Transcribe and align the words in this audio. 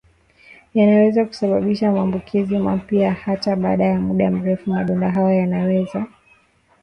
yanaweza 0.73 1.25
kusababisha 1.25 1.91
maambukizi 1.91 2.57
mapya 2.59 3.13
hata 3.13 3.55
baada 3.55 3.85
ya 3.85 3.99
muda 3.99 4.31
mrefu 4.31 4.69
Madonda 4.69 5.11
hayo 5.11 5.31
yanaweza 5.33 5.99
kudumisha 5.99 6.15